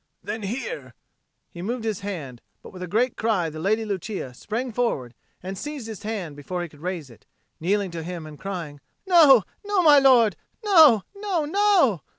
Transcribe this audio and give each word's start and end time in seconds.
Then 0.23 0.41
here" 0.41 0.95
He 1.53 1.61
moved 1.61 1.83
his 1.83 1.99
hand, 1.99 2.41
but 2.63 2.73
with 2.73 2.81
a 2.81 2.87
great 2.87 3.15
cry 3.15 3.51
the 3.51 3.59
Lady 3.59 3.85
Lucia 3.85 4.33
sprang 4.33 4.71
forward 4.71 5.13
and 5.43 5.55
seized 5.55 5.85
his 5.85 6.01
hand 6.01 6.35
before 6.35 6.63
he 6.63 6.69
could 6.69 6.81
raise 6.81 7.11
it, 7.11 7.27
kneeling 7.59 7.91
to 7.91 8.01
him 8.01 8.25
and 8.25 8.39
crying, 8.39 8.79
"No, 9.05 9.43
no, 9.63 9.83
my 9.83 9.99
lord, 9.99 10.37
no, 10.65 11.03
no, 11.15 11.45
no!" 11.45 12.01